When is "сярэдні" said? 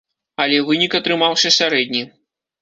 1.59-2.03